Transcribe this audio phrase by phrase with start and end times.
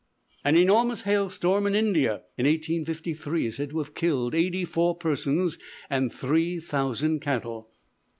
[0.43, 4.95] An enormous hail storm in India, in 1853, is said to have killed eighty four
[4.97, 5.59] persons
[5.91, 7.69] and three thousand cattle.